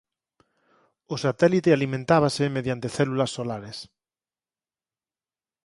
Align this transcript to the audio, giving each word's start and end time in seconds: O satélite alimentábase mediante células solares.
O 1.13 1.15
satélite 1.25 1.69
alimentábase 1.71 2.53
mediante 2.55 2.87
células 2.97 3.33
solares. 3.37 3.77